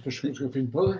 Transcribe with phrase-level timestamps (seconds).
[0.00, 0.98] spørs om du skal finne på det.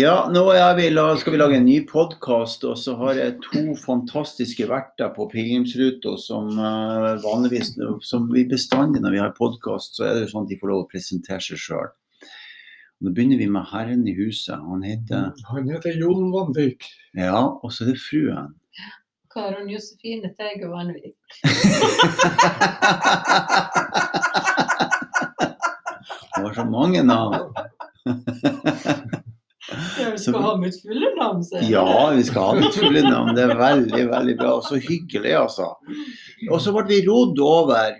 [0.00, 3.34] Ja, nå er vi, la- skal vi lage en ny podkast, og så har jeg
[3.44, 7.74] to fantastiske verter på pilegrimsruta som uh, vanligvis
[8.08, 10.72] som vi bestandig når vi har podkast, så er det jo sånn at de får
[10.72, 11.90] lov å presentere seg sjøl.
[13.02, 14.56] Nå begynner vi med herren i huset.
[14.62, 16.86] Han heter Han heter Jon Vanvik.
[17.18, 18.52] Ja, og så er det fruen.
[19.32, 21.16] Karen Josefine Teige Vanvik.
[26.34, 27.52] Det var så mange navn.
[30.02, 31.70] Jeg skal ha mitt fulle navn, sier jeg.
[31.72, 33.30] Ja, vi skal ha mitt fulle navn.
[33.36, 34.56] Det er veldig, veldig bra.
[34.58, 35.68] Og Så hyggelig, altså.
[36.50, 37.94] Og så ble vi rodd over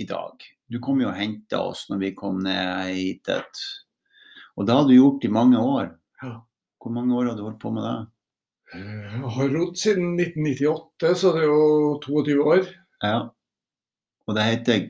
[0.00, 0.46] i dag.
[0.70, 3.30] Du kom jo og henta oss når vi kom ned hit.
[4.56, 5.92] Og det har du gjort i mange år.
[6.80, 7.98] Hvor mange år har du holdt på med det?
[8.70, 12.68] Jeg har rodd siden 1998, så det er jo 22 år.
[13.02, 13.18] Ja.
[14.28, 14.88] Og det heter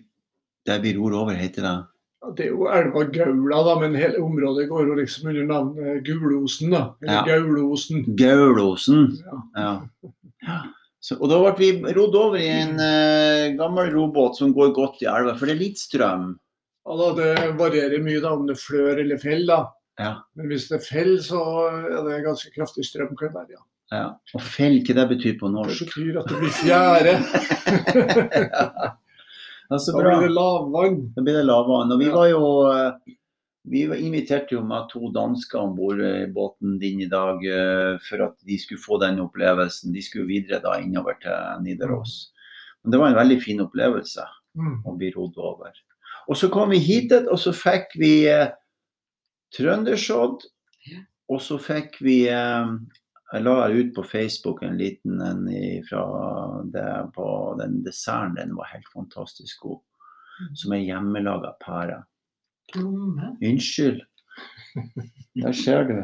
[0.68, 1.89] Det vi ror over, heter det Ja,
[2.36, 6.70] Det er jo elva Gaula, da, men hele området går jo liksom under navnet Gulosen.
[6.74, 7.24] da, Eller Ja.
[7.24, 8.04] Gaulosen.
[8.16, 9.06] Gaulosen.
[9.24, 9.38] Ja.
[9.56, 10.60] Ja.
[11.00, 15.00] Så, og da ble vi rodd over i en eh, gammel robåt som går godt
[15.02, 16.34] i elva, for det er litt strøm.
[16.84, 19.46] Ja, da, Det varierer mye da om det flør eller fell.
[19.48, 19.62] da.
[20.00, 20.12] Ja.
[20.36, 21.40] Men hvis det fell, så
[21.72, 23.16] er det ganske kraftig strøm.
[23.16, 23.64] kan det være, ja.
[23.92, 24.04] Ja.
[24.36, 25.88] Og fell, hva det betyr på Det norsk?
[25.88, 27.14] betyr at det blir fjære.
[29.70, 30.18] Ja, så Da bra.
[30.18, 31.12] blir det lavvann.
[31.14, 31.92] Da blir det lavvann.
[31.92, 32.14] Og vi Ja.
[32.14, 32.92] var jo eh,
[33.68, 38.22] Vi inviterte jo med to dansker om bord i båten din i dag eh, for
[38.24, 39.92] at de skulle få den opplevelsen.
[39.92, 42.32] De skulle videre da innover til Nidaros.
[42.82, 44.24] Men det var en veldig fin opplevelse
[44.56, 44.82] Mm.
[44.84, 45.70] å bli rodd over.
[46.28, 48.48] Og så kom vi hit, og så fikk vi eh,
[49.54, 50.42] trøndersodd.
[51.30, 52.66] Og så fikk vi eh,
[53.30, 55.44] Jeg la ut på Facebook en liten en
[55.86, 56.04] fra
[56.74, 57.26] det på
[57.60, 58.34] den desserten.
[58.34, 59.82] Den var helt fantastisk god.
[60.56, 62.00] Som er hjemmelaga pære.
[62.74, 63.36] Mm.
[63.42, 64.00] Unnskyld.
[65.42, 66.00] Der ser du.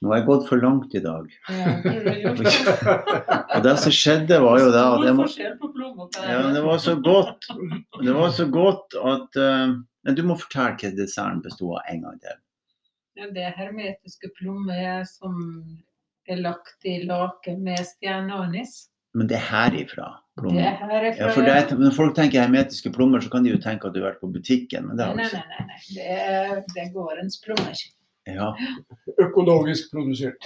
[0.00, 1.26] Nå har jeg gått for langt i dag.
[1.50, 2.52] Ja, det.
[3.56, 5.26] Og det som skjedde, var jo det at jeg må,
[6.22, 7.48] ja, det var så godt
[7.98, 9.74] Det var så godt at uh...
[10.06, 12.38] men Du må fortelle hva desserten bestod av en gang til.
[13.18, 15.34] Ja, Det er hermetiske plommer som
[16.32, 18.88] er lagt i laken med stjerneanis.
[19.14, 20.08] Men det er herifra.
[20.36, 20.60] Det plommer.
[20.62, 23.58] er herifra, Ja, for det, er- når folk tenker hermetiske plommer, så kan de jo
[23.58, 24.86] tenke at du har vært på butikken.
[24.86, 25.42] Men det har du nei, ikke.
[25.48, 25.58] nei.
[25.58, 25.80] nei, nei.
[25.96, 27.82] Det er, det er gårdens plommer.
[28.30, 28.52] Ja,
[29.18, 30.38] Økologisk produsert.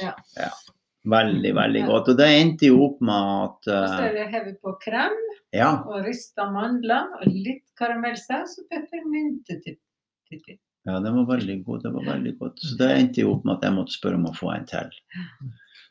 [1.04, 2.08] veldig, veldig godt.
[2.08, 5.16] Og det endte jo opp med at uh, så eh, er det hevet på krem
[5.52, 5.82] Ja.
[5.84, 10.56] og rista mandler og litt karamellsaus og peppermyntetippi.
[10.86, 11.82] Ja, den var veldig god.
[11.84, 12.58] Det var veldig godt.
[12.64, 14.90] Så det endte jo opp med at jeg måtte spørre om å få en til.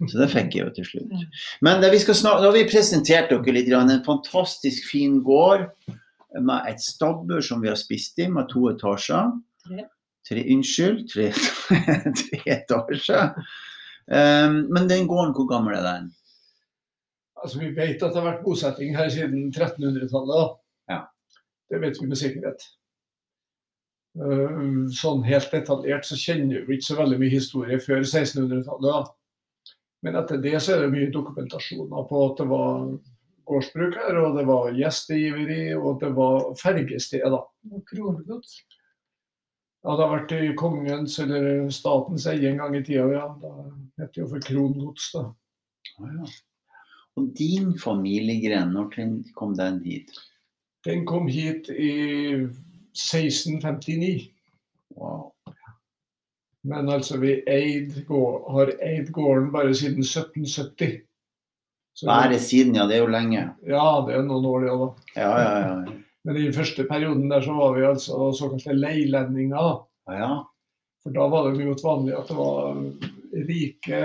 [0.01, 1.25] Så det fikk jeg jo til slutt.
[1.61, 3.69] Men det vi skal snak- nå har vi presentert dere litt.
[3.73, 5.67] En fantastisk fin gård
[6.41, 9.29] med et stabbur som vi har spist i, med to etasjer.
[9.67, 9.85] Tre.
[10.27, 11.29] Tre, unnskyld, tre,
[12.21, 13.33] tre etasjer.
[14.07, 16.11] Um, men den gården, hvor gammel er den?
[17.43, 20.55] Altså, Vi vet at det har vært bosetting her siden 1300-tallet.
[20.89, 21.01] Ja.
[21.71, 22.65] Det vet vi med sikkerhet.
[24.19, 29.11] Uh, Sånn helt detaljert så kjenner vi ikke så veldig mye historie før 1600-tallet.
[30.03, 32.87] Men etter det så er det mye dokumentasjoner på at det var
[33.47, 37.23] gårdsbruk her, og det var gjestegiveri, og det var fergested.
[37.23, 37.43] da.
[37.71, 38.57] Og krongods.
[39.83, 43.25] Ja, det har vært i kongens eller statens eie en gang i tida, ja.
[43.41, 43.51] Da
[43.99, 45.25] het det jo for krongods, da.
[45.99, 46.29] Ah, ja.
[47.19, 48.95] Og din familiegren, når
[49.37, 50.15] kom den hit?
[50.87, 51.91] Den kom hit i
[52.95, 54.31] 1659.
[54.95, 55.32] Wow.
[56.63, 61.01] Men altså, vi eid har eid gården bare siden 1770.
[61.93, 62.87] Så Bare siden, ja.
[62.87, 63.43] Det er jo lenge.
[63.67, 64.87] Ja, det er noen år, det da.
[65.15, 65.99] Ja, ja, ja.
[66.23, 69.57] Men i den første perioden der så var vi altså såkalte leilendinger.
[69.57, 70.13] da.
[70.13, 70.33] ja, ja.
[71.03, 72.77] For da var det mye vanlig at det var
[73.49, 74.01] rike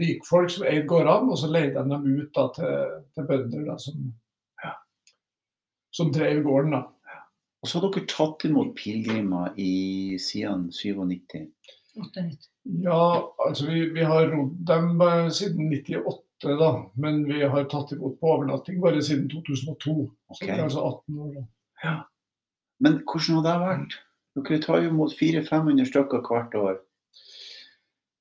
[0.00, 3.76] rikfolk som eide gårdene, og så leide de dem ut da, til, til bønder da,
[3.78, 4.00] som,
[4.64, 4.72] ja,
[5.94, 6.74] som drev gården.
[6.74, 6.82] da.
[7.62, 9.54] Og så har dere tatt imot pilegrimer
[10.22, 11.48] siden 97.
[11.98, 12.48] 98.
[12.84, 13.00] Ja,
[13.46, 15.00] altså vi, vi har rodd dem
[15.34, 16.68] siden 98, da.
[17.02, 19.96] Men vi har tatt imot på overnatting bare siden 2002.
[20.36, 21.32] Så det er altså 18 år.
[21.34, 21.96] da.
[22.80, 23.96] Men hvordan har det vært?
[24.38, 26.76] Dere tar jo imot 400-500 stykker hvert år.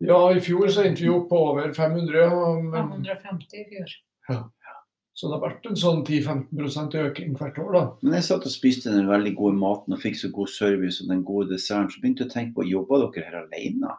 [0.01, 2.25] Ja, i fjor så endte vi opp på over 500.
[2.33, 3.93] og- Men, 550 i fjor.
[5.17, 7.83] Så det har vært en sånn 10-15 økning hvert år, da.
[8.05, 11.09] Men jeg satt og spiste den veldig gode maten og fikk så god service og
[11.09, 13.95] den gode desserten, så begynte jeg å tenke på jobber dere her alene?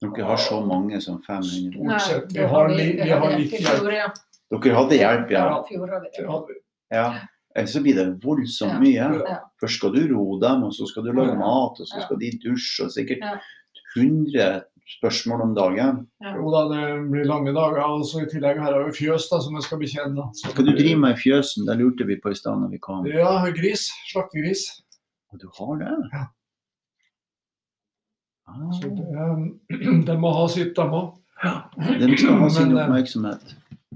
[0.00, 1.74] Dere har så mange som 500.
[1.74, 2.32] Stort sett.
[2.32, 4.14] Vi har vi- vi har litt hjelp.
[4.50, 5.44] Dere hadde hjelp, ja.
[6.90, 9.08] Ja, så blir det voldsomt mye.
[9.60, 12.30] Først skal du ro dem, og så skal du lage mat, og så skal de
[12.38, 13.38] dusje, og sikkert Ja.
[13.96, 14.62] 100
[14.96, 15.98] spørsmål om dagen.
[16.24, 16.32] Ja.
[16.38, 16.82] Jo da, det
[17.12, 17.82] blir lange dager.
[17.84, 20.24] Og så i tillegg her har vi fjøs da, som jeg skal betjene.
[20.40, 21.66] Så Hva du driver med i fjøsen?
[21.68, 23.06] Det lurte vi på i stad når vi kom.
[23.12, 23.88] Ja, gris.
[24.12, 24.66] Slaktegris.
[25.32, 25.94] Og du har det?
[26.14, 26.24] Ja.
[28.48, 31.10] Ah, Så det, de må ha sitt, de òg.
[32.00, 33.52] de skal ha sin Men, eh, oppmerksomhet.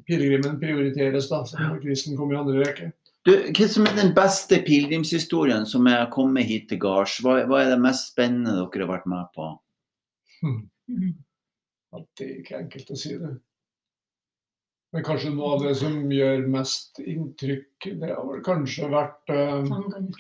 [0.06, 1.44] Pilegrimen prioriteres, da.
[1.49, 2.91] Så grisen kommer i andre rekke.
[3.25, 7.21] Du, hva som er den beste pilegrimshistorien som er kommet hit til gards?
[7.23, 9.49] Hva, hva er det mest spennende dere har vært med på?
[10.43, 10.61] Mhm.
[10.88, 13.32] Ja, det er ikke enkelt å si det.
[14.93, 19.64] Men kanskje noe av det som gjør mest inntrykk, det har vel kanskje vært uh,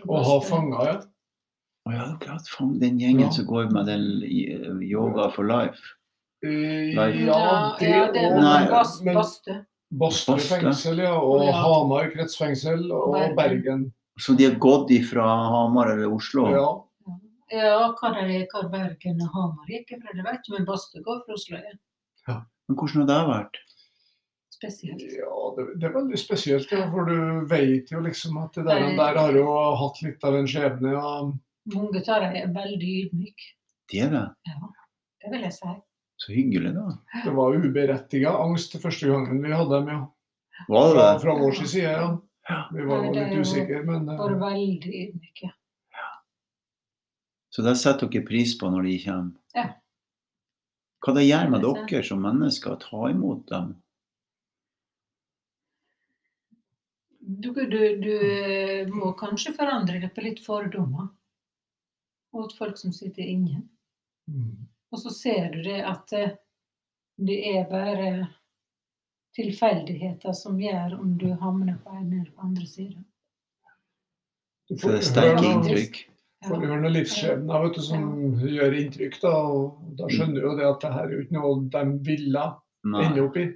[0.08, 1.00] å ha fanga, ja.
[1.88, 2.46] Å ja, klart.
[2.48, 3.30] fang den gjengen Ja.
[3.34, 5.80] som går med den yoga for life.
[6.42, 6.94] life.
[6.94, 9.58] Ja, Ja, ja, det er og- Bastø
[9.92, 10.36] Bastø.
[10.38, 11.18] fengsel, ja.
[11.20, 11.52] Og Ja.
[11.52, 13.36] Hamar kretsfengsel og.
[13.36, 13.92] Bergen.
[14.18, 16.46] Så de har gått ifra Hamar eller Oslo?
[16.50, 16.84] Ja.
[17.52, 21.02] Ja, hva det er, hva Bergen og Hamar gikk fra, det vet ikke, men Baste
[21.04, 22.38] går fra Oslo, ja.
[22.68, 23.60] Men hvordan har det vært?
[24.54, 25.02] Spesielt.
[25.18, 28.84] Ja, det, det er veldig spesielt, ja, for du vet jo liksom at det der,
[28.96, 29.46] der har jo
[29.80, 30.94] hatt litt av en skjebne.
[30.94, 31.14] Ja.
[31.74, 33.48] Mange av dem er veldig ydmyke.
[33.90, 34.26] Det er det.
[34.48, 34.72] Ja,
[35.24, 35.74] det vil jeg si.
[36.22, 36.86] Så hyggelig, da.
[37.24, 40.02] Det var uberettiga angst første gangen vi hadde dem, ja.
[40.70, 42.60] Var det Fra, fra vår side, ja.
[42.72, 45.50] Vi var jo litt usikre, men eh, Bare veldig ydmyke.
[47.52, 49.32] Så det setter dere pris på når de kommer?
[49.56, 49.68] Ja.
[51.02, 53.72] Hva det gjør med er dere som mennesker å ta imot dem?
[57.22, 61.10] Du, du, du eh, må kanskje forandre deg på litt fordommer
[62.32, 63.62] mot folk som sitter inne.
[64.30, 64.68] mm.
[64.92, 66.34] Og så ser du det at eh,
[67.16, 68.08] det er bare
[69.36, 72.66] tilfeldigheter som gjør om du havner på en eller på andre.
[74.68, 76.02] Du Så det er sterke inntrykk?
[76.46, 78.04] Får høre noen livsskjebner vet du, som
[78.42, 79.18] gjør inntrykk.
[79.22, 81.82] Da, og da skjønner du jo det at det her er jo ikke noe de
[82.08, 82.44] ville
[82.92, 83.02] Nei.
[83.06, 83.46] ende opp i.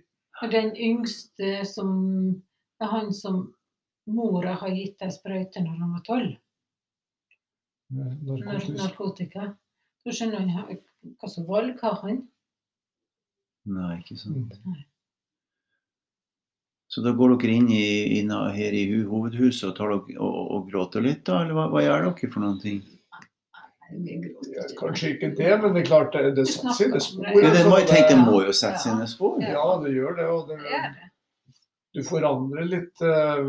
[0.43, 1.93] Og den yngste som
[2.77, 3.37] Det er han som
[4.13, 6.35] mora har gitt ei sprøyte når han var tolv,
[8.77, 9.47] narkotika.
[10.05, 10.77] Så skjønner han
[11.17, 12.21] hva som valg har han.
[13.73, 14.53] Nei, ikke sant.
[14.67, 14.83] Mm.
[16.97, 20.63] Så da går dere inn i, inn her i hovedhuset og, tar dere, og, og,
[20.71, 21.43] gråter litt, da?
[21.45, 22.79] Eller hva, hva gjør dere for noen ting?
[23.93, 27.27] Ja, kanskje ikke det, men det er klart det, det setter sine spor.
[27.29, 27.43] det.
[27.45, 28.85] Ja, det må, jeg tenke, det altså, må jo sette Ja.
[28.87, 29.37] sine spor.
[29.45, 29.67] Ja.
[29.85, 30.31] Det gjør det.
[30.33, 31.61] Og det, Det det.
[31.99, 33.45] du forandrer litt eh,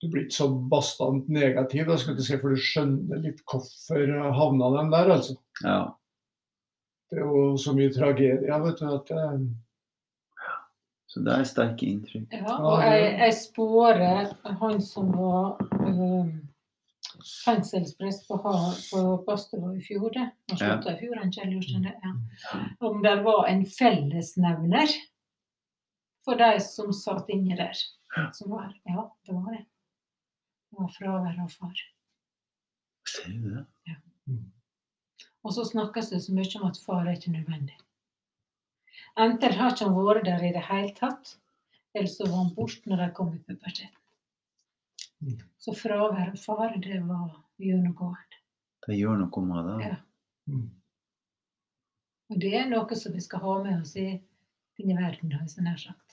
[0.00, 4.16] Du blir ikke så bastant negativ, da, skal du si, for du skjønner litt hvorfor
[4.40, 5.14] havna den der.
[5.18, 5.36] altså.
[5.60, 5.78] Ja.
[7.12, 8.88] Det er jo så mye tragedie, vet du.
[8.94, 9.40] at eh,
[11.08, 12.32] Så det er sterke inntrykk.
[12.36, 16.28] Ja, og jeg, jeg spårer han som var øh,
[17.44, 18.36] fengselsprest på,
[18.90, 20.26] på Bastøva i fjor, det.
[20.50, 20.58] Han Ja.
[20.58, 21.56] slutta i fjor, han Kjell
[21.86, 21.94] det.
[22.04, 22.12] Ja.
[22.84, 24.92] Om det var en fellesnevner
[26.24, 27.72] for de som satt inni der.
[28.36, 29.64] Som var, ja, det var det.
[30.68, 31.82] Det var fravær av far.
[33.08, 33.66] Ser du det?
[33.88, 33.96] Ja.
[35.44, 37.78] Og så snakkes det så mye om at far er ikke nødvendig.
[39.18, 41.34] Enten har ikke han vært der i det hele tatt,
[41.96, 43.94] eller så var han borte når de kom i puberteten.
[45.58, 48.42] Så fravær av far, det var gjennomgående.
[48.86, 49.78] Det gjør noe med det.
[49.88, 49.96] Ja.
[50.52, 50.68] mm.
[52.28, 54.06] Og det er noe som vi skal ha med oss i
[54.78, 56.04] denne verden, har jeg har nær sagt.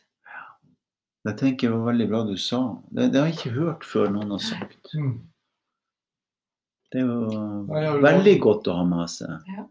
[1.26, 2.60] Det tenker jeg var veldig bra du sa.
[2.94, 4.92] Det, det har jeg ikke hørt før noen har sagt.
[4.94, 5.16] Mm.
[6.94, 9.50] Det er jo- veldig godt å ha med seg.
[9.50, 9.66] Ja.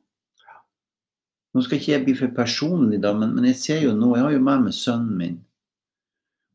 [1.55, 4.25] Nå skal ikke jeg bli for personlig, da, men, men jeg ser jo nå Jeg
[4.27, 5.37] har jo med meg sønnen min.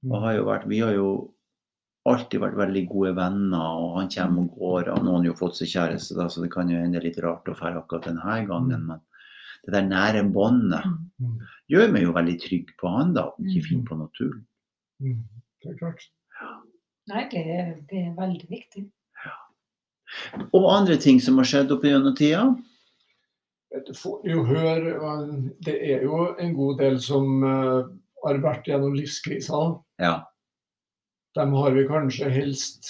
[0.10, 1.10] Og har jo vært, vi har jo
[2.10, 4.90] alltid vært veldig gode venner, og han kommer og går.
[4.94, 7.20] Og nå har han jo fått seg kjæreste, da, så det kan jo hende litt
[7.24, 8.86] rart å dra akkurat denne gangen.
[8.88, 9.02] Men
[9.66, 10.86] det der nære båndet
[11.20, 11.34] Mm.
[11.68, 13.26] gjør meg jo veldig trygg på han, da.
[13.44, 14.38] Ikke fin på noe tull.
[15.04, 15.18] Mm.
[15.60, 16.06] Det er klart.
[17.12, 18.86] Nei, det, er- det er veldig viktig.
[20.56, 22.46] Og andre ting som har skjedd opp gjennom tida.
[23.70, 24.96] Høre
[25.62, 27.84] Det er jo en god del som eh,
[28.26, 29.76] har vært gjennom livskriser.
[30.02, 30.16] Ja.
[31.38, 32.90] Dem har vi kanskje helst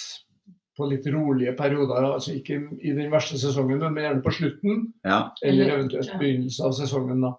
[0.78, 2.06] på litt rolige perioder.
[2.14, 4.92] altså Ikke i den verste sesongen, men gjerne på slutten.
[5.04, 5.30] ja.
[5.42, 7.20] Eller Eller- eventuelt begynnelsen av sesongen.
[7.20, 7.34] da.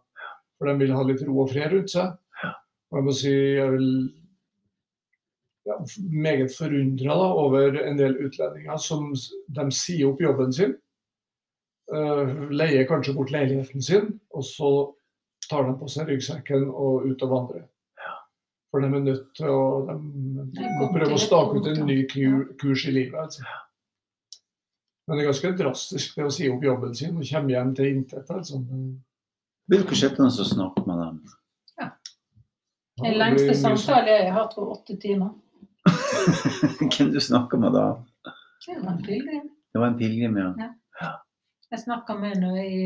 [0.57, 2.17] For de vil ha litt ro og fred rundt seg.
[2.91, 4.13] Og jeg må si jeg vil
[5.65, 5.75] ja,
[6.11, 9.13] meget forundra over en del utlendinger som
[9.49, 10.75] de sier opp jobben sin.
[11.95, 14.71] Eh, leier kanskje bort leiligheten sin, og så
[15.49, 17.67] tar de på seg ryggsekken og ut og vandrer.
[18.71, 22.85] For de er nødt til å de må prøve å stake ut en ny kurs
[22.87, 23.17] i livet.
[23.19, 23.43] Altså.
[25.07, 27.89] Men det er ganske drastisk det å si opp jobben sin og komme hjem til
[27.97, 28.31] intet.
[28.31, 28.61] Altså.
[29.71, 31.17] Vil skjebner som snakker snakke med dem?
[31.81, 31.89] Ja,
[33.03, 35.35] Den lengste samtalen jeg har hatt, var åtte timer.
[36.95, 37.85] Hvem du snakker med da?
[38.63, 39.49] Det var en pilegrim.
[39.73, 40.71] Det var en pilegrim, ja.
[41.71, 42.79] Jeg snakka med henne i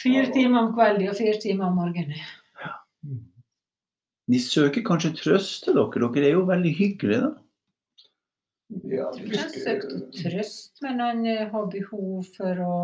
[0.00, 2.20] fire timer om kvelden og fire timer om morgenen.
[4.26, 6.08] De søker kanskje trøst til dere.
[6.16, 7.34] Dere er jo veldig hyggelige, da.
[8.90, 12.78] Ja, Jeg tror han søkte trøst, men han eh, har behov for å,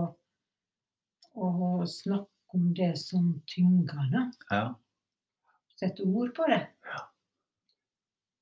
[1.35, 1.49] å
[1.91, 4.31] snakke om det som tynger ham.
[4.53, 4.63] Ja.
[5.81, 6.61] Sette ord på det.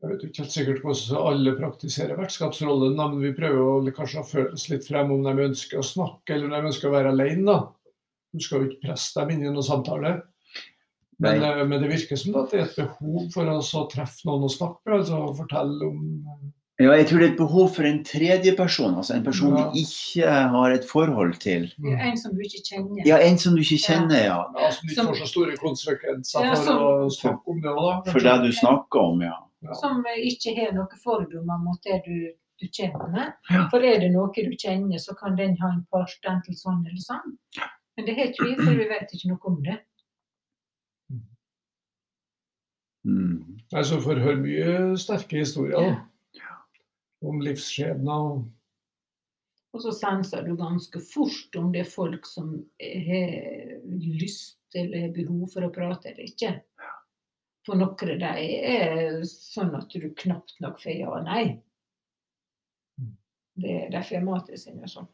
[0.01, 4.45] Jeg vet ikke helt sikkert hvordan alle praktiserer vertskapsrollen, men vi prøver å kanskje å
[4.55, 7.45] oss litt frem om de ønsker å snakke eller om de ønsker å være alene.
[7.45, 7.59] da.
[8.33, 10.23] Du skal jo ikke presse dem inn i noen samtale.
[11.21, 14.47] Men, eh, men det virker som at det er et behov for å treffe noen
[14.49, 16.01] og snakke med, altså fortelle om
[16.81, 18.95] Ja, jeg tror det er et behov for en tredjeperson.
[18.97, 19.67] Altså en person Ja.
[19.69, 21.71] du ikke har et forhold til.
[21.85, 23.05] En som du ikke kjenner.
[23.05, 24.47] Ja, en som du ikke kjenner, ja.
[24.57, 28.05] ja, Som ikke får så store konsekvenser Ja, for som- å snakke om det òg,
[28.07, 28.11] da.
[28.13, 29.37] For det du snakker om, ja.
[29.61, 29.75] Ja.
[29.77, 33.35] Som ikke har noen fordommer mot det du, du kjenner.
[33.51, 33.67] Ja.
[33.73, 37.03] For er det noe du kjenner, så kan den ha en part enten sånn eller
[37.05, 37.37] sånn.
[37.97, 39.77] Men det har ikke vi, for vi vet ikke noe om det.
[43.09, 43.61] Mm.
[43.73, 45.93] Altså, får høre mye sterke historier
[46.37, 46.57] ja.
[47.25, 48.25] om livsskjebner.
[48.33, 53.37] og Og så senser du ganske fort om det er folk som har
[53.85, 56.57] lyst eller behov for å prate eller ikke.
[57.71, 61.43] For noen av dem er sånn at du knapt nok får ja og nei.
[63.63, 65.07] Det er derfor jeg mater sin og sånn.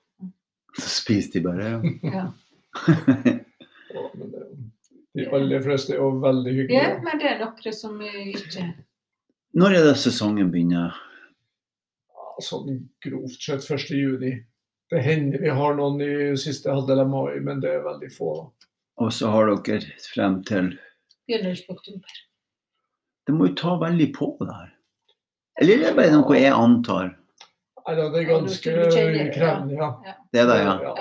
[0.78, 1.66] Så spiser de bare.
[2.00, 2.22] Ja.
[3.92, 4.04] ja.
[4.22, 4.40] det,
[5.20, 8.64] de aller fleste er jo veldig ja, men det er noen som ikke
[9.60, 10.96] Når er det sesongen begynner?
[12.40, 13.84] Sånn grovt sett 1.
[14.00, 14.32] juni.
[14.88, 18.32] Det hender vi har noen i siste halvdel av mai, men det er veldig få.
[18.96, 20.72] Og så har dere frem til
[21.28, 22.22] begynnelsen på oktober.
[23.26, 24.72] Det må jo ta veldig på det her.
[25.60, 27.14] Eller er det bare noe jeg antar?
[27.86, 29.90] Nei, det er ganske krevende, ja.
[30.34, 30.94] Det er det, ja.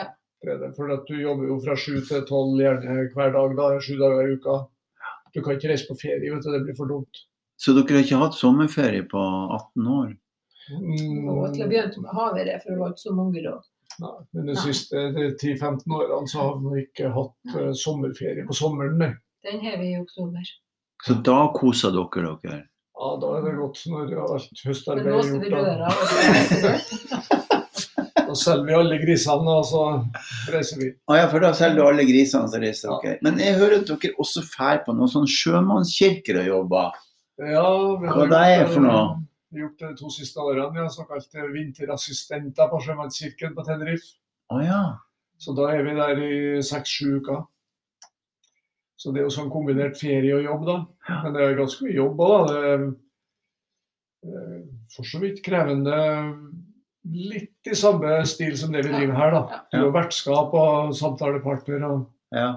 [0.53, 3.95] er for at du jobber jo fra sju til tolv gjerne hver dag, da, sju
[4.01, 4.57] dager i uka.
[5.33, 7.25] Du kan ikke reise på ferie, vet du, det blir for dumt.
[7.59, 10.11] Så dere har ikke hatt sommerferie på 18 år?
[10.65, 13.55] Mm, til å begynne med har vi det, for det var ikke så mange da.
[14.01, 14.63] nei, men de Nei.
[14.65, 18.97] siste 10-15 årene så har vi ikke hatt eh, sommerferie på sommeren.
[19.01, 19.11] nei.
[19.45, 20.53] Den har vi i oktober.
[21.03, 22.61] Så da koser dere dere?
[22.95, 27.41] Ja, da er det godt når alt høstarbeid er gjort.
[28.25, 29.81] Da, selger vi alle grisene, og så
[30.49, 30.87] reiser vi.
[31.11, 33.19] Ah, ja, for da selger du alle grisene så reiser dere.
[33.25, 36.97] Men jeg hører at dere også drar på noen sånn sjømannskirker og jobber.
[37.43, 37.67] Ja,
[38.01, 39.03] vi Hva det er for noe?
[39.51, 43.63] Vi har gjort det de to siste årene, Vi har såkalte vinterassistenter på Sjømannskirken på
[43.67, 44.15] Tenerife.
[44.51, 44.81] Å ja.
[45.37, 46.35] Så da er vi der i
[46.65, 47.43] seks-sju uker.
[48.95, 50.77] Så det er jo sånn kombinert ferie og jobb, da.
[51.25, 52.45] Men det er ganske mye jobb òg, da.
[52.55, 52.85] Det er
[54.45, 54.61] eh,
[54.95, 55.97] for så vidt krevende.
[57.05, 59.59] Litt i samme stil som det vi driver her, da.
[59.73, 62.49] Du er vertskap og samtalepartner og ja.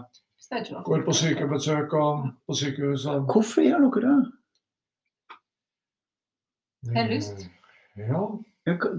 [0.48, 5.32] Det går på sykebesøk og på sykehus og Hvorfor gjør dere det?
[6.94, 7.42] Har lyst.
[7.98, 8.22] Ja.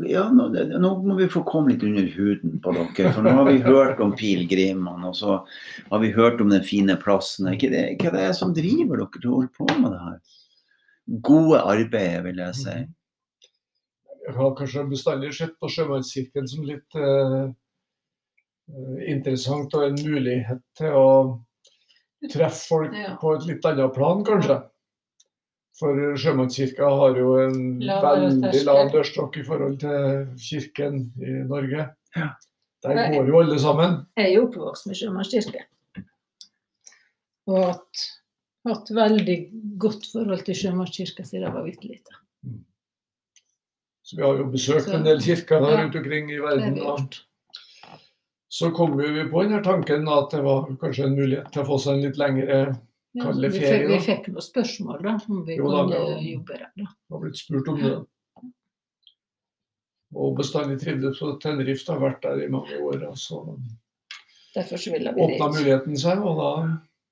[0.09, 0.47] Ja, nå,
[0.81, 3.11] nå må vi få komme litt under huden på dere.
[3.15, 5.39] For nå har vi hørt om pilegrimene, og så
[5.91, 7.49] har vi hørt om den fine plassen.
[7.49, 10.01] Hva Er det, hva det er som driver dere til å holde på med det
[10.05, 10.17] her?
[11.25, 12.77] Gode arbeidet, vil jeg si.
[14.27, 17.45] Jeg har kanskje bestandig sett på Sjømannskirken som litt eh,
[18.69, 21.07] eh, interessant og en mulighet til å
[22.29, 23.15] treffe folk Ja.
[23.21, 24.59] på et litt annet plan, kanskje.
[25.79, 31.85] For Sjømannskirka har jo en lav veldig lav dørstokk i forhold til kirken i Norge.
[32.17, 32.29] Ja.
[32.83, 33.95] Der går jo alle sammen.
[34.19, 35.63] Jeg er oppvokst med sjømannskirke.
[37.49, 38.03] Og hatt,
[38.67, 39.37] hatt veldig
[39.81, 42.19] godt forhold til sjømannskirka siden jeg var bitte lita.
[44.03, 45.81] Så vi har jo besøkt Så- en del kirker Ja.
[45.83, 47.09] rundt omkring i verden.
[48.51, 51.77] så kom vi på denne tanken at det var kanskje en mulighet til å få
[51.79, 52.79] seg en litt lengre
[53.19, 56.21] Vi, ferie, fikk, vi fikk noen spørsmål da, om vi Jo da, kunne ja.
[56.29, 56.71] jobbe der.
[56.79, 56.87] Da.
[57.13, 57.93] har blitt spurt om det.
[60.19, 63.03] Og bestandig trivdes på Tenerife, har vært der i mange år.
[63.11, 63.43] Altså.
[64.55, 66.53] Derfor så ville vi åpna muligheten seg, og da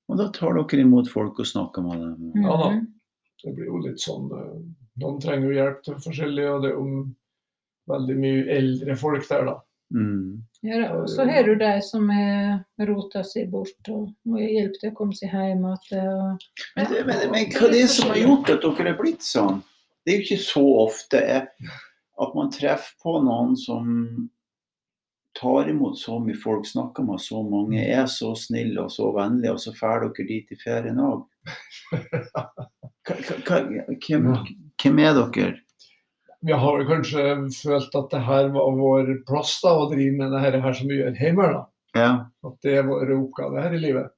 [0.07, 2.31] Og da tar dere imot folk og snakker med dem.
[2.31, 2.43] Mhm.
[2.47, 2.69] Ja da.
[3.43, 4.59] det blir jo litt sånn eh,
[4.97, 7.01] Noen trenger jo hjelp til forskjellig, og det er jo
[7.91, 9.57] veldig mye eldre folk der, da.
[9.93, 10.41] Mm.
[10.67, 14.91] Ja, og så har du de som har rota seg bort og må hjelpe til
[14.91, 16.07] å komme seg hjem igjen.
[16.11, 19.21] og- Men, det- men, men hva er det som har gjort at dere er blitt
[19.23, 19.61] sånn?
[20.05, 21.21] Det er jo ikke så ofte
[22.19, 24.29] at man treffer på noen som
[25.37, 29.51] tar imot så mye folk, snakker med så mange, er så snille og så vennlige,
[29.53, 31.25] og så drar dere dit i ferien òg.
[33.07, 34.25] Hvem,
[34.81, 35.59] hvem er dere?
[36.47, 40.39] Vi har kanskje følt at det her var vår plass da, å drive med det
[40.45, 41.47] her, her som vi gjør hjemme.
[41.53, 41.63] da.
[41.97, 42.09] Ja.
[42.47, 44.13] At det er vår oppgave her i livet.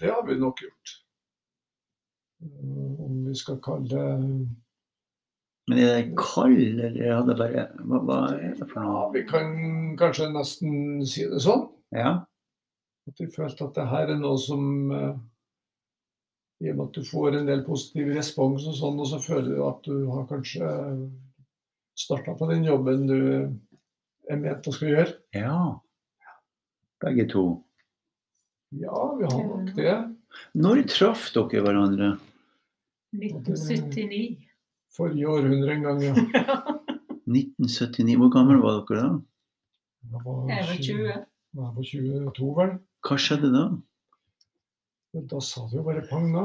[0.00, 0.94] Det har vi nok gjort.
[2.42, 4.06] Om vi skal kalle det
[5.70, 9.10] Men er det kald, eller er det bare Hva, hva er det for Ja, noe?
[9.14, 9.52] vi kan
[10.00, 11.68] kanskje nesten si det sånn.
[11.94, 12.16] Ja.
[13.06, 15.12] At vi følte at det her er noe som eh,
[16.62, 19.56] I og med at du får en del positiv respons og sånn, og så føler
[19.56, 20.68] du at du har kanskje
[21.98, 23.16] starta på den jobben du
[24.30, 25.16] er ment å skulle gjøre.
[25.38, 25.56] ja.
[27.02, 27.40] Begge to.
[28.78, 29.94] Ja, vi har nok det.
[30.54, 32.12] Når traff dere hverandre?
[33.18, 34.20] 1979.
[34.94, 36.12] Forrige århundre en gang, ja.
[37.26, 38.14] 1979.
[38.22, 39.10] Hvor gammel var dere da?
[40.12, 41.02] Jeg var, Jeg var 20.
[41.02, 41.26] Jeg
[41.58, 42.72] var 22, vel.
[43.08, 43.64] Hva skjedde da?
[45.12, 46.44] Men Da sa det jo bare pang, da.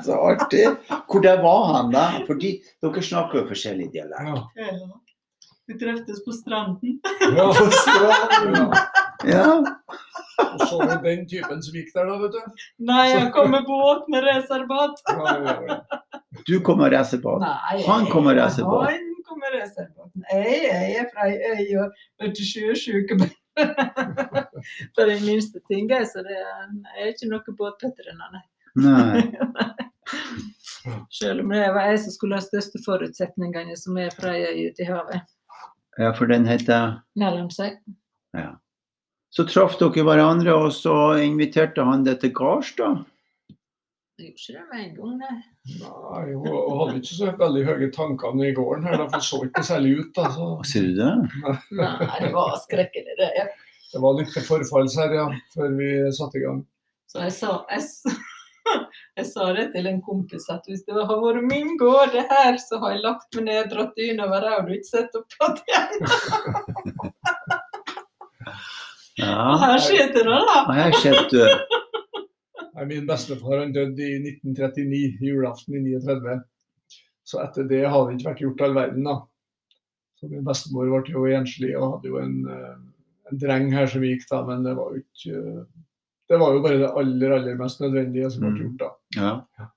[0.04, 0.64] Så artig.
[1.06, 2.04] Hvor der var han da?
[2.26, 4.42] Fordi dere snakker jo forskjellig dialekt.
[4.58, 4.72] Ja.
[5.70, 6.98] Vi treftes på stranden.
[7.36, 7.46] Ja.
[7.54, 8.66] på stranden, ja.
[9.30, 9.46] Ja.
[10.40, 12.62] Og så var den typen som gikk der, da, vet du.
[12.90, 15.02] Nei, jeg kom med båt med reservat.
[15.06, 15.78] Ja, ja, ja.
[16.48, 16.96] Du kom med.
[17.44, 18.90] Nei, Han kom med reservat.
[18.90, 20.10] Han kom med reservat.
[20.32, 21.92] Jeg, jeg er fra ei øy og
[22.24, 23.20] vet du, sjøsjuke
[24.96, 28.44] på de minste tingene, så det er, ikke noe båtveteran, nei.
[28.80, 29.22] Nei.
[31.20, 34.84] Selv om det var jeg som skulle ha største forutsetningene, som er fra ei ute
[34.84, 35.28] i havet.
[35.98, 37.80] Ja, for den heter Mellom seg.
[39.30, 42.94] Så traff dere hverandre, og så inviterte han deg til gards, da?
[44.18, 45.36] Jeg gjorde ikke det med en gang, nei.
[45.78, 49.92] Nei, hun hadde ikke så veldig høye tankene i gården her, for så ikke særlig
[50.00, 50.10] ut.
[50.16, 50.30] da.
[50.32, 51.12] Sier Ser du det?
[51.80, 53.30] Nei, det var skrekkelig, det.
[53.38, 53.46] Ja.
[53.92, 56.60] det var litt forfalls her, ja, før vi satte i gang.
[57.10, 57.82] Så jeg sa, jeg,
[59.20, 62.58] jeg sa det til en kompis at hvis det har vært min gård det her,
[62.62, 65.52] så har jeg lagt meg ned, dratt dyna over her, og ikke sett opp på
[65.64, 65.92] igjen.
[69.20, 69.56] Ja.
[69.60, 70.72] her sitter du, da.
[70.72, 71.79] Her sitter du.
[72.88, 76.38] Min bestefar han døde i 1939, julaften i 39.
[77.28, 79.16] Så etter det har det ikke vært gjort all verden, da.
[80.20, 82.78] Så min bestemor ble jo enslig og hadde jo en, eh,
[83.30, 85.64] en dreng her som gikk, da, men det var jo ikke eh,
[86.30, 88.58] Det var jo bare det aller, aller mest nødvendige som ble Mm.
[88.62, 88.90] gjort, da.
[89.18, 89.68] Ja.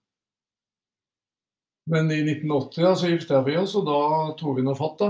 [1.89, 5.07] Men i 1980 da, så gifta vi oss, og da tok vi noe fatt, da.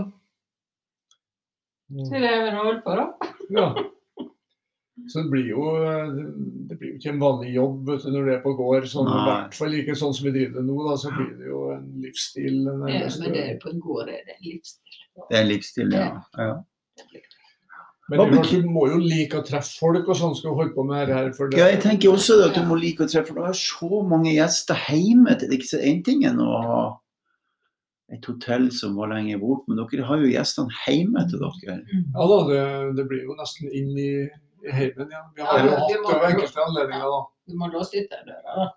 [1.90, 3.06] Det er det holdt på, da.
[3.54, 3.68] Ja.
[5.12, 5.64] Så det blir jo
[6.70, 8.88] det blir jo ikke en vanlig jobb vet du, når det er på gård.
[8.88, 10.78] Sånn, I hvert fall ikke sånn som vi driver det nå.
[10.88, 12.62] Da, så blir det jo en livsstil.
[12.64, 15.00] Ja, men det er på en gård er det en livsstil.
[15.20, 16.10] Det er en livsstil, ja.
[16.40, 16.54] ja.
[18.12, 21.08] Men du må jo like å treffe folk og sånn skal du holde på med
[21.08, 21.30] det her.
[21.38, 23.40] For det, Ja, jeg tenker også at du må like å treffe, folk.
[23.40, 25.38] du har så mange gjester hjemme.
[25.40, 26.82] Det er ikke så en ting enn å ha
[28.14, 31.78] et hotell som var lenger bort, men dere har jo gjestene hjemme til dere.
[32.14, 32.64] Ja da, det,
[33.00, 34.12] det blir jo nesten inn i,
[34.64, 35.28] i heimen, igjen.
[35.36, 37.22] Vi har jo det hatt det ved enkelte anledninger, da.
[37.48, 38.72] Du må låse ut der døra, da.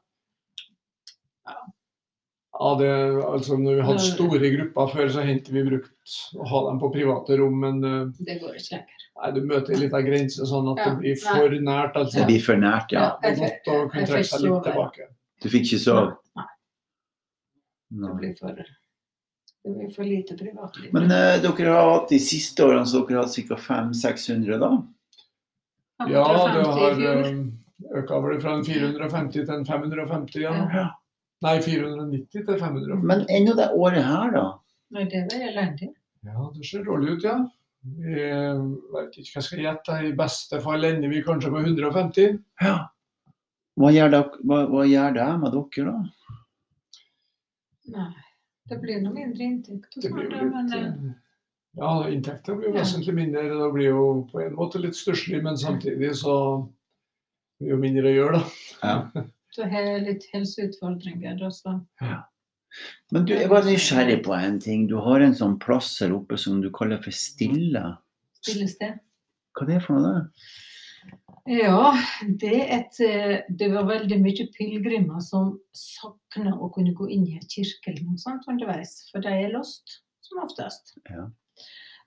[2.57, 2.91] Ja, det,
[3.25, 6.89] altså Når vi hadde store grupper før, så hendte vi brukt å ha dem på
[6.95, 9.05] private rom, men eh, Det går ikke lenger.
[9.21, 11.35] nei, du møter en liten grense sånn at Ja, det blir nei.
[11.37, 12.01] for nært.
[12.01, 12.17] altså.
[12.17, 13.05] Det blir for nært, ja.
[13.21, 15.09] Det er godt å kunne trekke seg litt tilbake.
[15.45, 16.17] Du fikk ikke sove?
[16.41, 16.49] Nei,
[18.07, 18.65] det blir for,
[19.67, 20.91] det blir for lite privatliv.
[20.97, 23.61] Men uh, dere har hatt de siste årene så dere har hatt ca.
[23.69, 24.73] 500-600 da?
[25.99, 27.31] Ja, det har eh,
[28.01, 30.55] øka vel fra en 450 til en 550, ja.
[30.75, 30.87] Ja.
[31.45, 33.05] Nei, 490 til 550.
[33.05, 34.45] Men ennå det året her, da?
[34.97, 35.93] Nei, det er elendig.
[36.27, 37.39] Ja, det ser dårlig ut, ja.
[38.03, 38.63] Jeg eh,
[38.97, 39.97] vet ikke hva jeg skal gjette.
[40.09, 42.39] I beste fall ender vi kanskje på 150.
[42.65, 42.77] Ja.
[43.77, 46.37] Hva gjør det, hva, hva gjør det med dere, da?
[47.97, 48.09] Nei,
[48.71, 50.01] det blir noe mindre inntekt.
[50.03, 51.15] Det blir jo men, litt eh, eh,
[51.77, 53.43] Ja, inntekter blir jo vesentlig mindre.
[53.53, 56.37] Det blir jo på en måte litt stusslig, men samtidig så
[57.59, 58.47] blir det jo mindre å gjøre, da.
[58.83, 59.27] Ja.
[59.57, 61.39] Så har litt helseutfordringer.
[61.47, 61.79] også.
[62.05, 62.19] Ja.
[63.15, 64.83] Men du, jeg var nysgjerrig på en ting.
[64.91, 67.85] Du har en sånn plass her oppe som du kaller for Stille.
[68.43, 68.99] Stillested.
[69.57, 70.11] Hva er det for noe?
[70.13, 71.17] da?
[71.47, 71.95] Ja,
[72.43, 77.37] det, et, eh, det var veldig mye pilegrimer som savna å kunne gå inn i
[77.39, 80.03] en kirke eller noe sånt underveis, for de er lost.
[80.27, 80.97] som oftest.
[81.07, 81.29] Ja.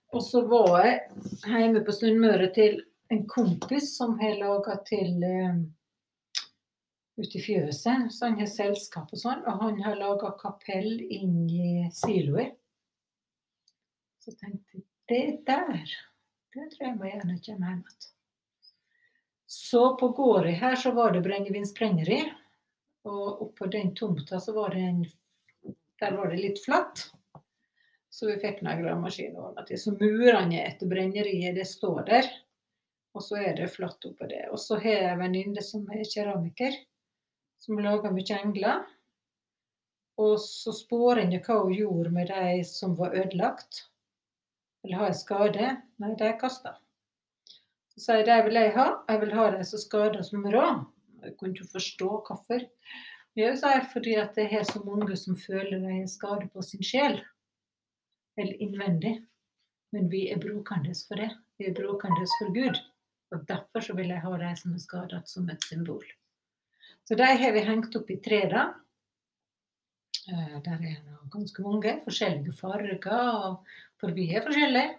[0.09, 1.01] Og så var jeg
[1.45, 2.79] hjemme på Sunnmøre til
[3.13, 5.59] en kompis som har laga til eh,
[7.19, 8.09] ute i fjøset.
[8.13, 12.57] Så han har selskap og sånn, og han har laga kapell inn i siloet.
[14.19, 15.93] Så tenkte jeg det der,
[16.53, 18.09] det tror jeg må gjerne komme hjem igjen.
[19.49, 22.19] Så på gården her så var det brennevinsprengeri.
[23.09, 24.99] Og oppå den tomta så var det en
[25.99, 27.09] Der var det litt flatt.
[28.19, 29.79] Så vi fikk noen gravemaskin ordna til.
[29.79, 32.25] Så murene etter brenneriet, det står der.
[33.15, 34.41] Og så er det flatt oppå det.
[34.51, 36.75] Og så har jeg en venninne som er keramiker,
[37.63, 38.83] som lager mye engler.
[40.19, 43.85] Og så spår jeg hva hun gjorde med de som var ødelagt.
[44.83, 45.71] Eller har jeg skade?
[46.03, 46.75] Nei, de kasta.
[47.95, 48.89] Så sier jeg de vil jeg ha.
[49.07, 50.85] Jeg vil ha de som skader som råd.
[51.23, 52.67] Jeg kunne ikke forstå hvorfor.
[53.39, 56.83] Jeg sier fordi at det er så mange som føler de har skade på sin
[56.83, 57.21] sjel.
[58.39, 59.17] Eller innvendig.
[59.91, 61.31] Men vi er brukende for det.
[61.57, 62.77] Vi er brukende for Gud.
[63.33, 66.05] Og derfor så vil jeg ha de som er skadet, som et symbol.
[67.05, 68.63] Så de har vi hengt opp i tre, da.
[70.29, 73.59] Eh, Der er det ganske mange forskjellige farger,
[73.99, 74.97] for vi er forskjellige.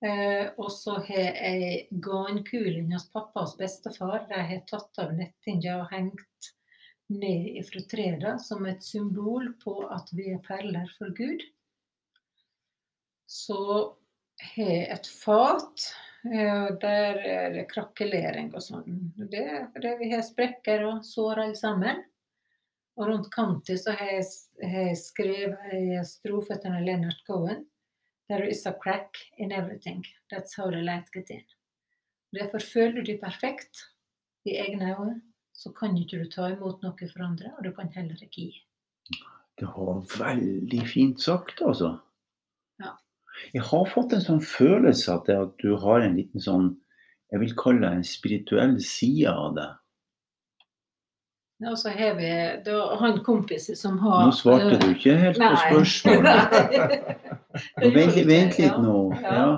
[0.00, 4.26] Eh, og så har jeg garnkulen hos pappa og bestefar.
[4.30, 6.52] De har tatt av nettinga og hengt
[7.12, 11.42] ned ifra treet som et symbol på at vi er perler for Gud.
[13.30, 13.60] Så
[14.42, 15.84] har jeg et fat,
[16.26, 18.96] eh, der er det krakelering og sånn.
[19.30, 22.02] Det er fordi vi har sprekker og sår alle sammen.
[22.98, 27.62] Og rundt kanten så har jeg, skrevet en strofe til Leonard Cohen.
[28.28, 30.04] There is a crack in everything.
[30.30, 31.46] That's how the light get in.
[32.34, 33.86] Derfor føler du deg perfekt
[34.46, 35.16] i egne øyne,
[35.54, 38.60] så kan ikke du ta imot noe fra andre, og du kan heller ikke gi.
[39.58, 41.96] Det var veldig fint sagt, altså.
[43.54, 46.72] Jeg har fått en sånn følelse det, at du har en liten sånn
[47.30, 49.68] Jeg vil kalle det en spirituell side av det.
[51.68, 52.30] Og så har vi
[52.64, 56.54] da, han kompisen som har Nå svarte du ikke helt på spørsmålet.
[57.96, 58.96] Vent, vent litt nå.
[59.20, 59.34] Ja.
[59.36, 59.48] Ja.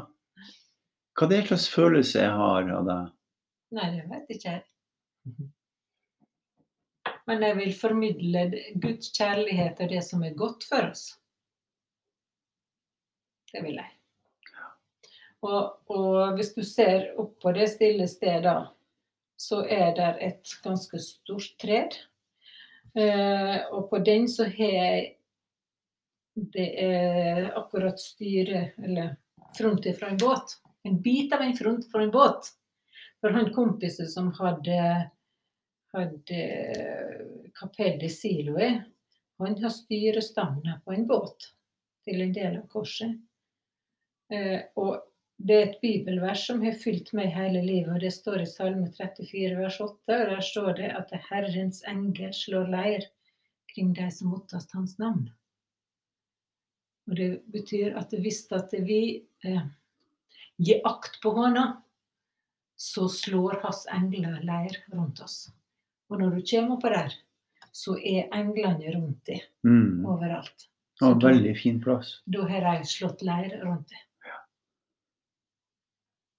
[1.13, 3.11] Hva er det slags følelse jeg har av deg?
[3.77, 4.63] Nei, det vet ikke jeg.
[7.31, 8.47] Men jeg vil formidle
[8.83, 11.05] Guds kjærlighet og det som er godt for oss.
[13.53, 13.91] Det vil jeg.
[15.43, 18.57] Og, og hvis du ser opp på det stille stedet,
[19.43, 21.97] så er det et ganske stort tred.
[22.95, 25.11] Eh, og på den så har
[26.33, 29.17] Det er akkurat styret, eller
[29.59, 30.55] fronten fra en båt.
[30.83, 32.49] En bit av en front fra en båt.
[33.21, 35.11] For han kompisen som hadde,
[35.93, 36.39] hadde
[37.53, 38.81] kapell i siloet,
[39.39, 41.53] han har styrestangene på en båt
[42.07, 43.13] til en del av korset.
[44.33, 45.03] Eh, og
[45.43, 48.89] det er et bibelvers som har fylt meg hele livet, og det står i Salme
[48.95, 50.19] 34 vers 8.
[50.23, 53.07] Og der står det at Herrens engel slår leir
[53.75, 55.27] kring de som mottast hans navn.
[57.11, 59.01] Og det betyr at hvis at vi
[59.45, 59.65] eh,
[60.63, 61.65] gir akt på hånda,
[62.79, 65.51] så slår hans engler leir rundt oss.
[66.11, 67.15] Og når du kommer oppå der,
[67.73, 70.05] så er englene rundt deg Mm.
[70.07, 70.69] overalt.
[70.99, 72.21] Det Så en veldig fin plass.
[72.27, 74.01] da har de slått leir rundt det.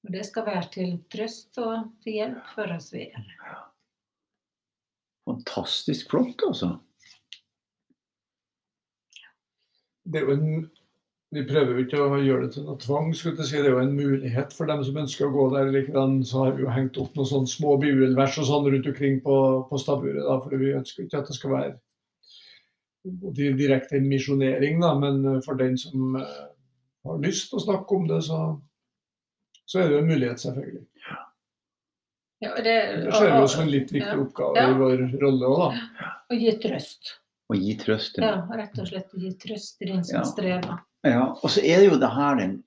[0.04, 3.60] Og det skal være til trøst og til hjelp for oss videre.
[5.30, 6.76] Fantastisk flott, altså.
[10.04, 10.72] Det er jo en
[11.34, 13.62] Vi prøver jo ikke å gjøre det til noe tvang, skulle jeg si.
[13.63, 15.72] det er jo en mulighet for dem som ønsker å gå der.
[15.74, 19.18] Likedan så har vi jo hengt opp noen sånne små bibelvers og sånn rundt omkring
[19.26, 20.28] på, på stabburet.
[20.44, 21.72] For vi ønsker ikke at det skal være
[23.04, 26.46] direkte direkte misjonering, da, men eh, for den som eh,
[27.08, 28.39] har lyst til å snakke om det, så,
[29.65, 30.86] så er det en mulighet, selvfølgelig.
[32.43, 32.73] Ja, det,
[33.15, 34.19] ser vi som en litt viktig ja.
[34.19, 34.69] oppgave Ja.
[34.69, 36.10] i vår rolle òg, da.
[36.34, 37.13] Å gi trøst.
[37.54, 38.17] Å gi trøst.
[38.19, 40.23] Ja, rett og slett gi trøst til den som Ja.
[40.28, 40.80] strever.
[41.08, 42.63] Ja, og så er det jo det her den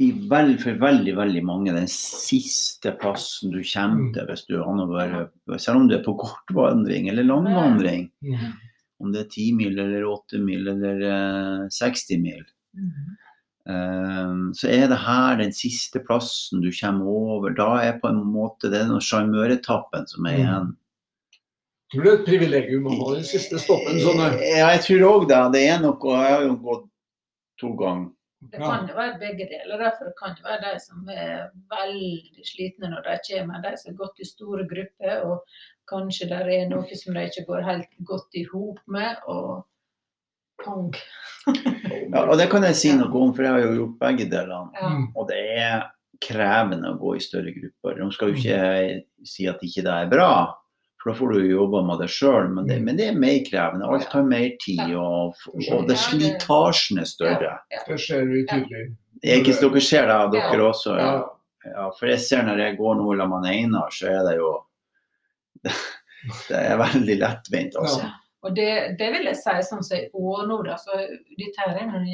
[0.00, 4.12] i vel, for veldig veldig mange den siste plassen du kommer Mm.
[4.14, 8.10] til hvis du har selv om du er på kortvandring eller langvandring.
[9.00, 12.42] Om det er 10 mil eller 8 mil eller eh, 60 mil.
[12.74, 13.16] Mhm.
[13.68, 17.54] Eh, så er det her den siste plassen du kommer over.
[17.54, 20.40] Da er på en måte det er den sjarmøretappen som er Mm.
[20.42, 20.72] igjen.
[21.92, 24.38] Tror du det er et privilegium å ha den siste stoppen sånn her.
[24.40, 25.40] Ja, jeg tror òg det.
[25.52, 26.86] Det er noe Jeg har jo gått
[27.60, 28.10] to ganger.
[28.50, 29.78] Det kan jo være begge deler.
[29.78, 33.60] Derfor kan det være de som er veldig slitne når de kommer.
[33.62, 35.44] De som har gått i store grupper, og
[35.86, 39.16] kanskje det er noe som de ikke går helt godt i hop med.
[39.28, 39.62] Og
[40.64, 40.94] Pong.
[42.12, 44.70] Ja, og det kan jeg si noe om, for jeg har jo gjort begge delene.
[44.78, 44.88] Ja.
[44.94, 45.04] Mm.
[45.18, 45.84] Og det er
[46.22, 47.96] krevende å gå i større grupper.
[47.98, 50.28] Nå skal jo ikke jeg si at ikke det er bra,
[51.02, 53.40] for da får du jo jobba med det sjøl, men, det- men det er mer
[53.48, 53.88] krevende.
[53.90, 55.34] Alt tar mer tid, og,
[55.72, 57.56] og det slitasjen er større.
[57.88, 58.84] Det ser vi tydelig.
[59.24, 60.94] Er ikke så dere ser det, dere også.
[60.98, 61.12] Ja.
[61.62, 64.48] Ja, for jeg ser når jeg går nå sammen med Einar, så er det jo
[66.48, 68.08] Det er veldig lettvint, altså.
[68.42, 68.48] Ja.
[68.48, 70.78] Og det, det vil jeg si sånn som i år nå, da.
[70.80, 70.98] Så
[71.38, 72.06] dette er en,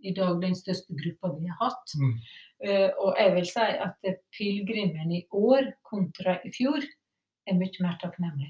[0.00, 1.96] i, dag den største gruppa vi har hatt.
[2.00, 2.14] Mm.
[2.58, 7.84] Uh, og jeg vil si at eh, pilegrimen i år kontra i fjor er mye
[7.84, 8.48] mer takknemlig.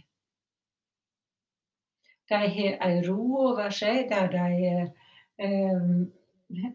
[2.29, 3.19] De har ei ro
[3.51, 4.71] over seg der de
[5.45, 5.85] eh,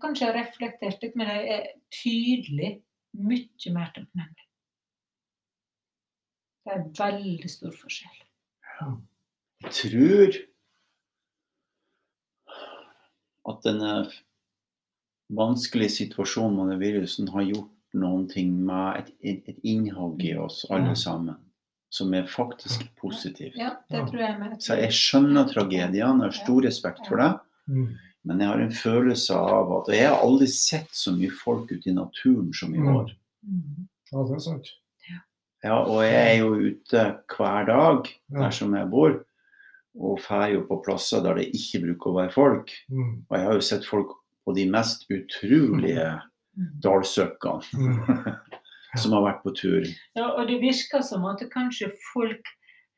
[0.01, 2.75] kanskje har reflektert litt, men de er tydelig
[3.17, 4.49] mye mer takknemlige.
[6.63, 8.21] Det er veldig stor forskjell.
[9.71, 10.35] Tror
[13.49, 13.93] at denne
[15.33, 19.09] vanskelige situasjonen med denne virusen har gjort noen ting med et,
[19.49, 20.95] et, innhogg i oss alle Mm.
[20.95, 21.35] sammen,
[21.93, 23.55] som er faktisk positivt.
[23.55, 24.55] Ja, det tror jeg med.
[24.63, 27.31] Så jeg skjønner tragediene, jeg har stor respekt for det.
[27.67, 27.97] Mm.
[28.25, 31.71] Men jeg har en følelse av at Og jeg har aldri sett så mye folk
[31.71, 32.95] ute i naturen som i Mm.
[32.95, 33.11] år.
[33.45, 33.87] Mm.
[34.11, 34.67] Ja, det er sant.
[35.63, 37.03] Ja, og jeg er jo ute
[37.37, 39.23] hver dag der som jeg bor,
[39.99, 42.71] og drar jo på plasser der det ikke bruker å være folk.
[42.89, 43.25] Mm.
[43.29, 46.19] Og jeg har jo sett folk på de mest utrolige
[46.53, 46.67] Mm.
[46.83, 48.35] dalsøkkene Mm.
[49.01, 49.85] som har vært på tur.
[50.15, 52.45] Ja, og det virker som at kanskje folk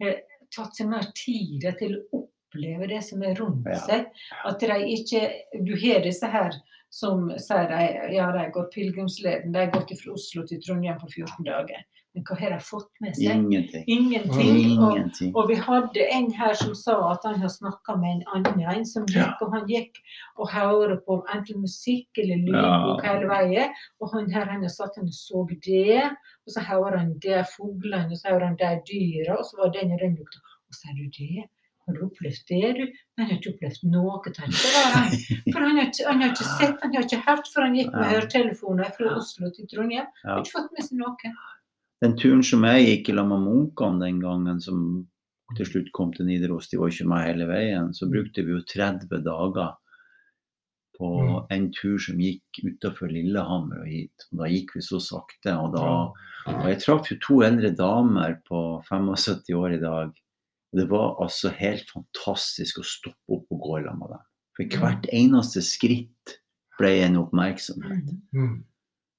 [0.04, 0.18] har
[0.52, 3.80] tatt seg mer tid til å oppleve det som er rundt Ja.
[3.80, 4.10] seg.
[4.46, 5.22] At de ikke
[5.64, 6.52] Du har disse her
[6.92, 9.54] som sier de, ja, de går pilegrimsleden.
[9.54, 11.86] De har gått fra Oslo til Trondheim på 14 dager.
[12.16, 13.36] Men hva har de fått med seg?
[13.36, 13.84] Ingenting.
[13.92, 14.78] Ingenting.
[14.80, 15.32] Og, Ingenting.
[15.36, 18.86] og vi hadde en her som sa at han har snakka med en annen en
[18.88, 19.34] som gikk, Ja.
[19.42, 20.00] og han gikk
[20.40, 23.10] og hørte på enten musikk eller lydbok Ja.
[23.14, 23.74] hele veien.
[24.00, 26.04] Og han her han satt han og så det,
[26.48, 29.70] og så hører han de fuglene, og så hører han de dyra, og så var
[29.76, 30.40] den og den lukta.
[30.40, 31.50] Og så sier du det?
[31.86, 32.86] Har du opplevd det, du?
[33.20, 34.32] Han har ikke opplevd noe av det.
[35.54, 37.92] For han har, ikke, han har ikke sett, han har ikke hørt, for han gikk
[37.94, 40.08] med høretelefoner fra Oslo til Trondheim.
[40.24, 40.32] Han Ja.
[40.34, 41.34] har ikke fått med seg noe.
[42.04, 45.08] Den turen som jeg gikk i lag med munkene den gangen, som
[45.56, 48.62] til slutt kom til Nidaros, de var ikke med hele veien, så brukte vi jo
[48.66, 49.76] 30 dager
[50.98, 51.46] på Mm.
[51.52, 54.26] en tur som gikk utenfor Lillehammer og hit.
[54.32, 55.52] Og da gikk vi så sakte.
[55.60, 55.82] Og, da,
[56.48, 60.14] og jeg traff jo to eldre damer på 75 år i dag.
[60.72, 64.24] Og det var altså helt fantastisk å stoppe opp og gå sammen med dem.
[64.56, 66.38] For hvert eneste skritt
[66.80, 68.16] ble en oppmerksomhet.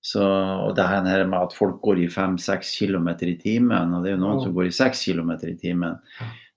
[0.06, 4.12] Så, og det her med at folk går i 5-6 km i timen, og det
[4.12, 4.44] er jo noen Ja.
[4.46, 5.96] som går i 6 km i timen,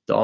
[0.09, 0.19] da,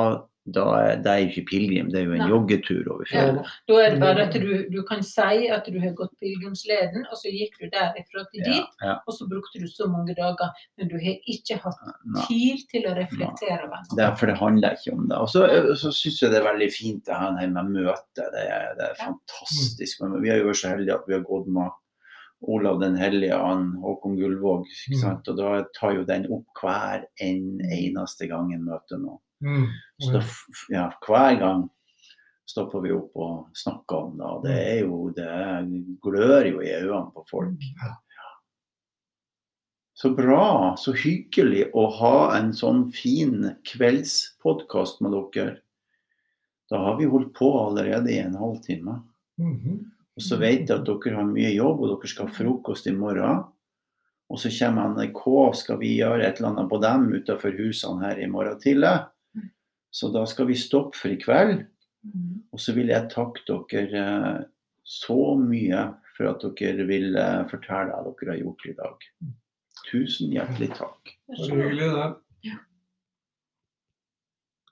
[0.45, 2.27] da er det er jo ikke pilegrim, det er jo en Nei.
[2.29, 3.13] joggetur over Ja.
[3.15, 3.47] fjellet.
[3.67, 7.17] Da er det bare at du, du kan si at du har gått pilegrimsleden, og
[7.17, 10.51] så gikk du derifra til Ja, dit, ja, og så brukte du så mange dager,
[10.77, 11.81] men du har ikke hatt
[12.27, 13.81] tid til å reflektere over.
[13.95, 15.17] Det er, for det handler ikke om det.
[15.17, 15.47] Og så,
[15.81, 18.29] så syns jeg det er veldig fint det her med møtet.
[18.37, 18.45] Det
[18.77, 20.01] det er fantastisk.
[20.05, 21.73] Men vi er jo så heldige at vi har gått med
[22.41, 24.65] Olav den hellige, og Håkon Gullvåg.
[24.67, 25.01] Ikke Mm.
[25.01, 25.27] sant?
[25.29, 29.19] Og da tar jo den opp hver en eneste gang en møter noen.
[29.41, 29.67] Mm.
[30.01, 30.21] Så da,
[30.69, 31.69] ja, hver gang
[32.47, 34.25] stopper vi opp og snakker om det.
[34.25, 37.59] Og det er jo Det glør jo i øynene på folk.
[37.81, 37.93] Ja.
[39.95, 40.75] Så bra.
[40.75, 45.57] Så hyggelig å ha en sånn fin kveldspodkast med dere.
[46.69, 49.01] Da har vi holdt på allerede i en halvtime.
[49.39, 49.91] Mhm.
[50.15, 52.95] Og så vet jeg at dere har mye jobb, og dere skal ha frokost i
[52.95, 53.43] morgen.
[54.31, 55.23] Og så kommer NRK,
[55.59, 58.95] skal vi gjøre et eller annet på dem utenfor husene her i morgen tidlig.
[59.95, 61.65] Så da skal vi stoppe for i kveld.
[62.05, 62.41] Mm.
[62.53, 64.41] Og så vil jeg takke dere eh,
[64.85, 69.07] så mye for at dere vil eh, fortelle hva dere har gjort i dag.
[69.85, 71.15] Tusen hjertelig takk.
[71.31, 72.09] Var hyggelig, det.